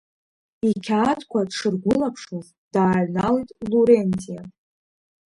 [0.69, 4.41] Иқьаадқәа дшыргәылаԥшуаз, дааҩналеит Лурентиа.